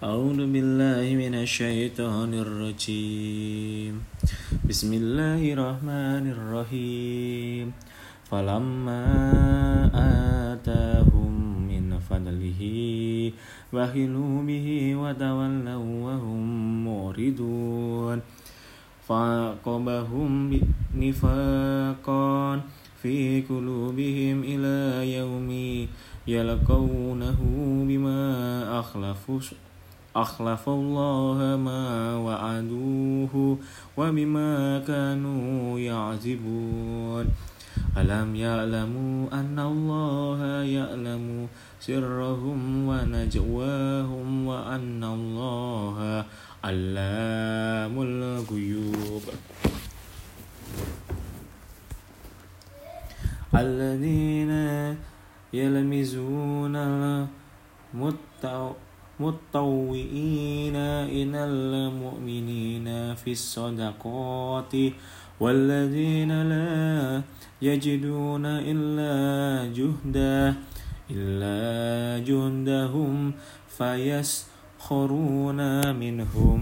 [0.00, 4.00] أعوذ بالله من الشيطان الرجيم.
[4.64, 7.72] بسم الله الرحمن الرحيم.
[8.24, 9.04] فلما
[10.56, 11.32] آتاهم
[11.68, 12.60] من فضله
[13.72, 16.44] بخلوا به وتولوا وهم
[16.88, 18.18] معرضون.
[19.04, 20.32] فعقبهم
[20.96, 22.60] نفاقا
[23.02, 24.78] في قلوبهم إلى
[25.12, 25.50] يوم
[26.24, 27.38] يلقونه
[27.88, 28.20] بما
[28.80, 29.40] أخلفوا
[30.16, 33.58] أخلف الله ما وعدوه
[33.96, 37.26] وبما كانوا يعذبون
[37.96, 41.48] ألم يعلموا أن الله يعلم
[41.80, 46.24] سرهم ونجواهم وأن الله
[46.64, 49.22] علام الغيوب؟
[53.54, 54.52] الذين
[55.52, 56.76] يلمزون
[57.94, 58.89] المتقين
[59.20, 60.76] متطوئين
[61.12, 64.72] إلى المؤمنين في الصدقات
[65.40, 67.22] والذين لا
[67.62, 69.12] يجدون إلا
[69.76, 70.54] جهدا
[71.10, 73.32] إلا جهدهم
[73.68, 75.60] فيسخرون
[75.96, 76.60] منهم.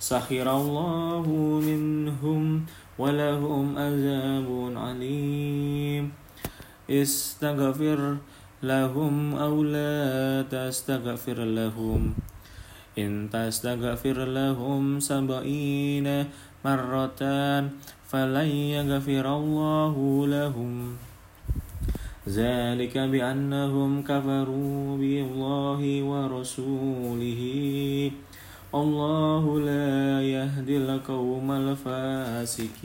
[0.00, 1.26] سخر الله
[1.64, 2.66] منهم
[2.98, 6.23] ولهم عذاب عليم
[7.02, 8.16] استغفر
[8.62, 12.14] لهم أو لا تستغفر لهم.
[12.98, 16.24] إن تستغفر لهم سبعين
[16.64, 17.20] مرة
[18.08, 20.96] فلن يغفر الله لهم.
[22.28, 27.42] ذلك بأنهم كفروا بالله ورسوله.
[28.74, 32.84] الله لا يهدي القوم الفاسقين.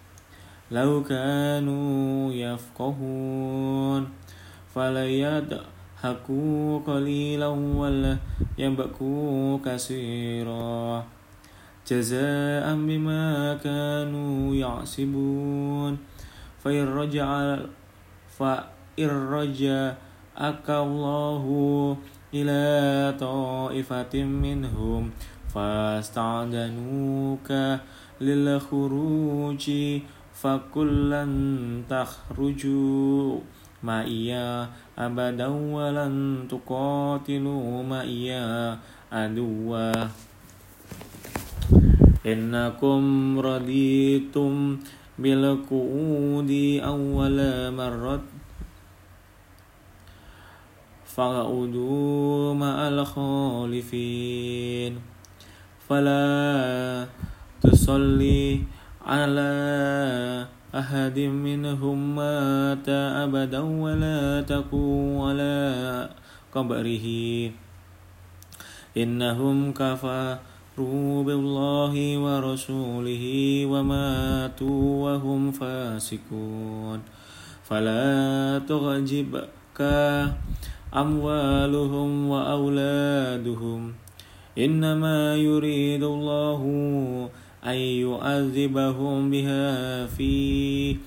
[0.71, 4.09] لو كانوا يفقهون
[4.75, 8.17] فليضحكوا قليلا ولا
[8.57, 11.05] يبكوا كثيرا.
[11.87, 15.97] جزاء بما كانوا يعصبون
[16.63, 17.57] فإن رجع
[18.37, 21.97] فإن رجعك الله
[22.33, 25.11] إلى طائفة منهم
[25.53, 27.51] فاستعدنوك
[28.21, 29.71] للخروج
[30.41, 31.25] فكلا
[31.89, 33.39] تخرجوا
[33.83, 34.33] معي
[34.97, 38.31] أبدا ولن تقاتلوا معي
[39.11, 39.91] عدوا.
[42.25, 44.79] إنكم رضيتم
[45.19, 46.51] بالقعود
[46.83, 47.37] أول
[47.73, 48.21] مرة.
[51.05, 54.99] فاقعدوا مع الخالفين.
[55.89, 57.07] فلا
[57.61, 58.61] تصلي
[59.05, 59.51] على
[60.75, 66.09] أحد منهم مات أبدا ولا تقوم على
[66.55, 67.07] قبره.
[68.97, 73.25] إنهم كفروا بالله ورسوله
[73.65, 76.99] وماتوا وهم فاسقون.
[77.63, 79.79] فلا تعجبك
[80.95, 83.93] أموالهم وأولادهم.
[84.57, 86.61] إنما يريد الله
[87.65, 90.97] أن يعذبهم بها في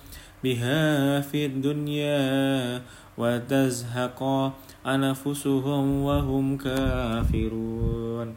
[0.44, 2.82] بها في الدنيا
[3.19, 4.20] وتزهق
[4.87, 8.34] أنفسهم وهم كافرون.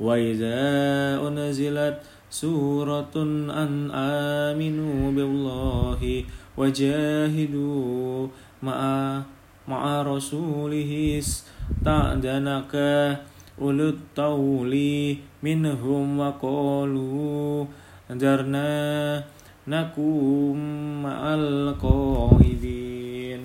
[0.00, 0.60] وإذا
[1.28, 1.98] أنزلت
[2.30, 3.14] سورة
[3.50, 6.24] أن آمنوا بالله
[6.56, 8.28] وجاهدوا
[8.62, 8.78] مع
[9.68, 12.74] مع رسوله استأذنك
[13.60, 14.74] أولو الطول
[15.42, 17.64] منهم وقالوا
[18.12, 19.24] ذرنا
[19.68, 20.58] نكون
[21.02, 23.40] مع القائدين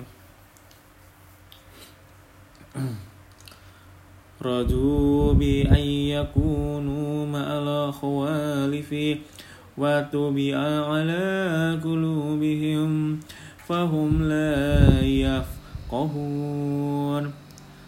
[4.42, 8.94] رضوا بأن يكونوا مع الخوالف
[9.78, 10.56] وطبع
[10.90, 11.24] على
[11.84, 13.20] قلوبهم
[13.66, 16.93] فهم لا يفقهون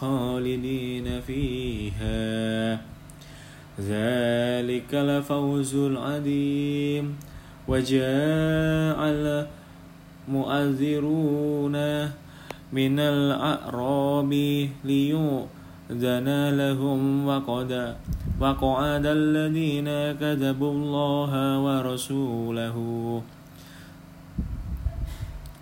[0.00, 2.72] خالدين فيها.
[3.80, 7.16] ذلك الفوز العظيم.
[7.68, 8.98] وجاء
[10.28, 11.76] المؤذرون
[12.72, 14.32] من الأعراب
[14.84, 17.26] ليؤذن لهم.
[17.26, 17.94] وقد
[18.40, 19.88] وقعد الذين
[20.20, 23.35] كذبوا الله ورسوله.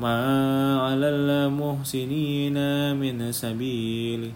[0.00, 2.56] ما على المحسنين
[2.96, 4.32] من سبيل.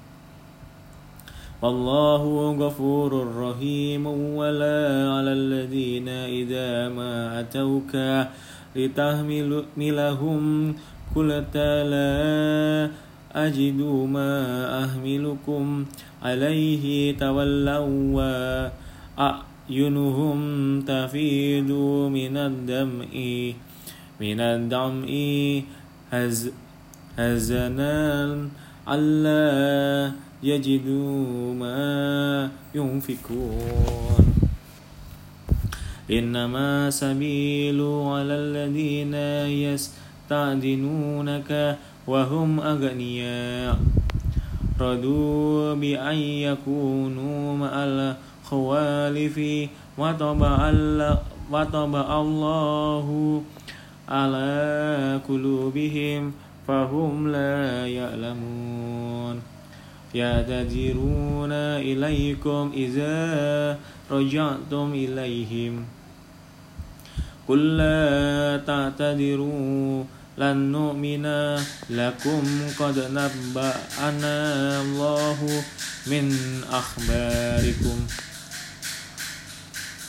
[1.63, 2.23] والله
[2.61, 4.05] غفور رحيم.
[4.37, 4.81] ولا
[5.17, 7.93] على الذين إذا ما أتوك
[8.77, 10.43] لتحملهم
[11.17, 11.57] قلت
[11.93, 12.91] لا
[13.33, 13.81] أجد
[14.17, 14.33] ما
[14.85, 15.85] أحملكم
[16.23, 18.69] عليه تولوا
[19.19, 20.39] أعينهم
[20.81, 21.71] تفيض
[22.13, 23.11] من الدمع.
[24.25, 25.09] من الدمع
[26.13, 26.51] هز
[27.19, 28.49] هزنا
[28.89, 30.13] ألا
[30.43, 34.25] يجدوا ما ينفقون.
[36.11, 39.15] إنما سبيل على الذين
[39.69, 41.51] يستعدنونك
[42.07, 43.77] وهم أغنياء.
[44.81, 46.19] رضوا بأن
[46.49, 49.37] يكونوا مع الخوالف
[49.99, 50.57] وطبع,
[51.53, 53.07] وطبع الله
[54.09, 56.33] على قلوبهم
[56.69, 59.43] فهم لا يعلمون.
[60.15, 61.53] يعتذرون
[61.83, 63.15] إليكم إذا
[64.11, 65.85] رجعتم إليهم.
[67.49, 70.05] قل لا تعتذروا
[70.39, 71.27] لن نؤمن
[71.91, 72.43] لكم
[72.79, 74.37] قد نبأنا
[74.83, 75.39] الله
[76.07, 76.27] من
[76.71, 77.99] أخباركم.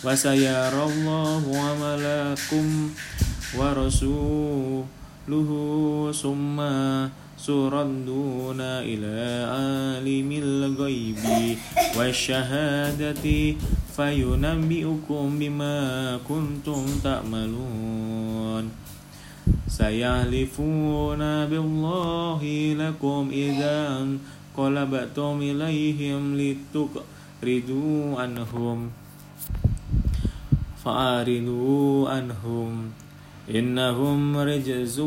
[0.05, 2.65] وسيرى الله عملكم
[3.53, 5.49] ورسوله
[6.11, 6.57] ثم
[7.45, 9.17] تردون إلى
[9.53, 11.23] عالم الغيب
[11.97, 13.25] والشهادة
[13.95, 15.79] فينبئكم بما
[16.29, 18.65] كنتم تعملون.
[19.67, 22.41] سيحلفون بالله
[22.73, 28.79] لكم إذا انقلبتم إليهم لتقردوا عنهم.
[30.83, 33.04] فأعرضوا عنهم.
[33.45, 34.99] إنهم رجز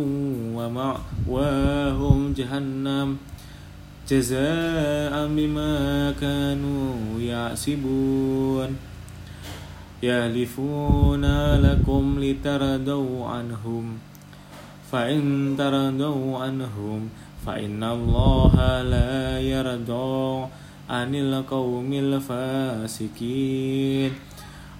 [0.54, 3.16] ومأواهم جهنم
[4.08, 8.76] جزاء بما كانوا يعسبون
[10.02, 11.24] يهلفون
[11.56, 13.98] لكم لتردوا عنهم.
[14.92, 17.08] فإن تردوا عنهم
[17.46, 20.46] فإن الله لا يرضى
[20.88, 24.10] عن القوم الفاسقين.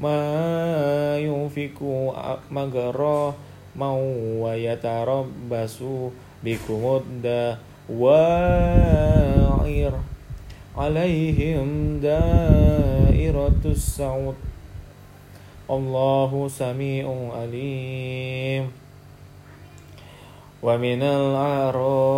[0.00, 1.82] ما يوفك
[2.50, 3.34] مجرى
[3.76, 3.90] ما
[4.42, 5.78] ويتربص
[6.44, 8.32] بكم الدوائر.
[10.76, 14.34] عليهم دائرة السعود.
[15.70, 18.68] الله سميع عليم
[20.62, 22.13] ومن الأعراب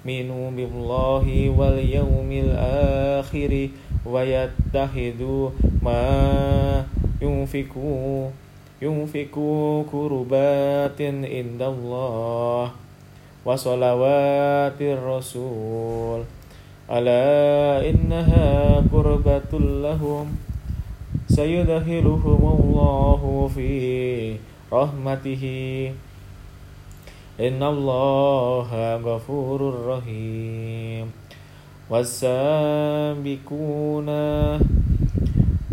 [0.00, 1.26] يؤمنوا بالله
[1.58, 3.68] واليوم الآخر
[4.06, 5.50] ويتخذوا
[5.82, 6.04] ما
[7.22, 8.30] ينفقوا
[8.82, 12.70] ينفقوا كربات عند الله
[13.44, 16.20] وصلوات الرسول
[16.90, 19.52] ألا إنها قربة
[19.84, 20.26] لهم
[21.28, 23.70] سيدخلهم الله في
[24.72, 25.44] رحمته
[27.40, 31.08] rahmatihi innallaha ghafurur rahim
[31.90, 34.06] والسابقون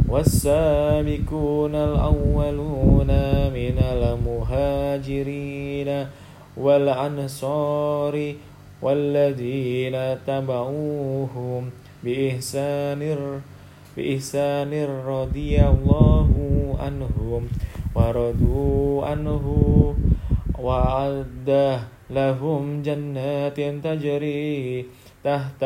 [0.10, 3.12] والسابقون الأولون
[3.54, 5.90] من المهاجرين
[6.58, 8.16] والأنصار
[8.82, 9.96] والذين
[10.28, 11.70] تبعوهم
[12.04, 13.02] بإحسان
[13.98, 14.72] بإحسان
[15.06, 16.30] رضي الله
[16.82, 17.42] عنهم
[17.96, 19.46] ورضوا عنه
[20.60, 24.86] وأعد لهم جنات تجري
[25.24, 25.66] تحت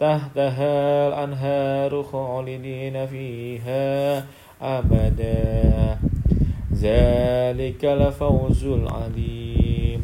[0.00, 4.24] تحتها الأنهار خالدين فيها
[4.62, 5.98] أبدا.
[6.72, 10.00] ذلك الفوز العظيم.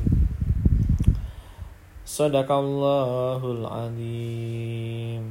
[2.05, 5.22] صدق الله العظيم.